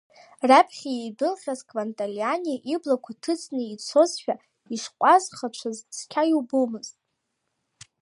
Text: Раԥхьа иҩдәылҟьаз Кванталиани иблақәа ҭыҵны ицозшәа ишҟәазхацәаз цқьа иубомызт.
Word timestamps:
Раԥхьа 0.49 0.89
иҩдәылҟьаз 0.91 1.59
Кванталиани 1.69 2.61
иблақәа 2.73 3.11
ҭыҵны 3.21 3.61
ицозшәа 3.65 4.35
ишҟәазхацәаз 4.75 5.77
цқьа 5.95 6.23
иубомызт. 6.31 6.95